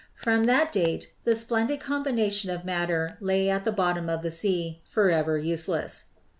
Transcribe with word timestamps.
From 0.15 0.45
that 0.45 0.71
date 0.71 1.13
the 1.25 1.35
"splendid 1.35 1.79
com 1.79 2.03
bination 2.03 2.51
of 2.51 2.65
matter 2.65 3.19
lay 3.21 3.51
at 3.51 3.65
the 3.65 3.71
bottom 3.71 4.09
of 4.09 4.23
the 4.23 4.31
sea, 4.31 4.81
forever 4.83 5.37
useless." 5.37 6.05